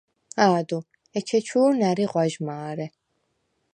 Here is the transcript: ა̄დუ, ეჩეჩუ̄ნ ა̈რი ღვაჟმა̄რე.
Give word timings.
ა̄დუ, 0.47 0.79
ეჩეჩუ̄ნ 1.17 1.79
ა̈რი 1.89 2.05
ღვაჟმა̄რე. 2.11 2.87